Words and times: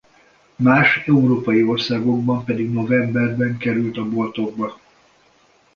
Más 0.57 0.97
európai 1.05 1.63
országokban 1.63 2.43
pedig 2.45 2.71
novemberben 2.71 3.57
került 3.57 3.97
a 3.97 4.09
boltokba. 4.09 4.79